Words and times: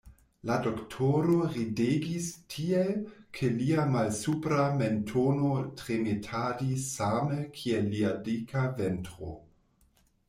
La 0.49 0.53
doktoro 0.67 1.35
ridegis 1.57 2.29
tiel, 2.53 2.89
ke 3.39 3.51
lia 3.59 3.85
malsupra 3.97 4.65
mentono 4.79 5.53
tremetadis 5.83 6.89
same 6.97 7.41
kiel 7.61 7.89
lia 7.95 8.19
dika 8.31 8.69
ventro. 8.81 9.35